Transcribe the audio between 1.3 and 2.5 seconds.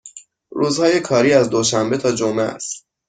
از دوشنبه تا جمعه